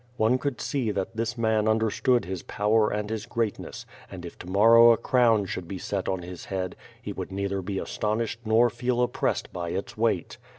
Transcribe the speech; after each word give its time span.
One 0.17 0.39
could 0.39 0.59
see 0.59 0.89
that 0.89 1.15
this 1.15 1.37
man 1.37 1.67
under 1.67 1.91
stood 1.91 2.25
his 2.25 2.41
power 2.41 2.89
and 2.89 3.07
his 3.07 3.27
greatness 3.27 3.85
and 4.09 4.25
if 4.25 4.35
to 4.39 4.47
morrow 4.49 4.91
a 4.91 4.97
crown 4.97 5.45
should 5.45 5.67
be 5.67 5.77
set 5.77 6.09
on 6.09 6.23
his 6.23 6.45
head, 6.45 6.75
he 6.99 7.13
would 7.13 7.31
neither 7.31 7.61
be 7.61 7.77
astonished 7.77 8.39
nor 8.43 8.71
feel 8.71 9.03
oppressed 9.03 9.53
by 9.53 9.69
its 9.69 9.95
weight. 9.95 10.39